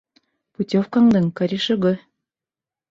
Путевкаңдың 0.61 1.29
корешогы! 1.41 1.95